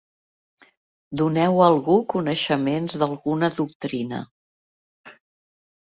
Doneu 1.21 1.59
a 1.59 1.67
algú 1.73 1.99
coneixements 2.15 2.97
d'alguna 3.03 3.53
doctrina. 3.61 4.23